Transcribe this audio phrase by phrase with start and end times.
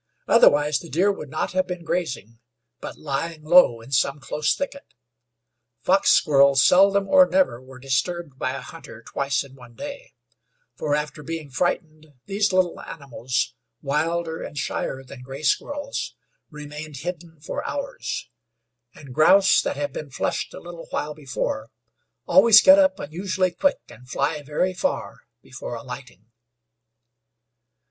[0.27, 2.39] Otherwise the deer would not have been grazing,
[2.79, 4.95] but lying low in some close thicket;
[5.79, 10.15] fox squirrels seldom or never were disturbed by a hunter twice in one day,
[10.75, 13.53] for after being frightened these little animals,
[13.83, 16.15] wilder and shyer than gray squirrels,
[16.49, 18.27] remained hidden for hours,
[18.95, 21.69] and grouse that have been flushed a little while before,
[22.25, 26.25] always get up unusually quick, and fly very far before alighting.